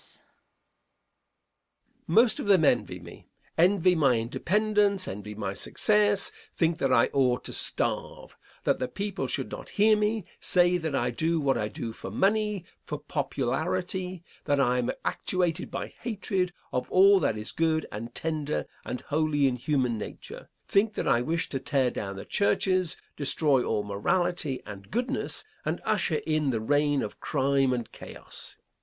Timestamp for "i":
6.91-7.11, 10.95-11.11, 11.55-11.67, 14.59-14.79, 21.07-21.21